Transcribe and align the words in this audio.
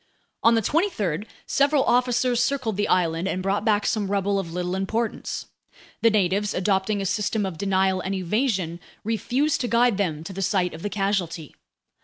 On 0.41 0.55
the 0.55 0.63
23rd, 0.63 1.27
several 1.45 1.83
officers 1.83 2.41
circled 2.41 2.75
the 2.75 2.87
island 2.87 3.27
and 3.27 3.43
brought 3.43 3.63
back 3.63 3.85
some 3.85 4.09
rubble 4.09 4.39
of 4.39 4.51
little 4.51 4.73
importance. 4.73 5.45
The 6.01 6.09
natives, 6.09 6.55
adopting 6.55 7.03
a 7.03 7.05
system 7.05 7.45
of 7.45 7.59
denial 7.59 8.01
and 8.01 8.15
evasion, 8.15 8.79
refused 9.03 9.61
to 9.61 9.67
guide 9.67 9.97
them 9.97 10.23
to 10.23 10.33
the 10.33 10.41
site 10.41 10.73
of 10.73 10.81
the 10.81 10.89
casualty. 10.89 11.53